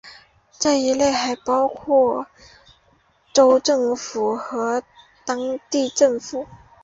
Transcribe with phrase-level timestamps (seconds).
[0.57, 2.25] 这一类还包括
[3.33, 4.81] 州政府和
[5.25, 5.37] 当
[5.69, 6.47] 地政府。